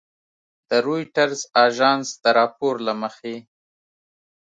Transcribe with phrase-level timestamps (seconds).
[0.69, 3.35] د رویټرز اژانس د راپور له مخې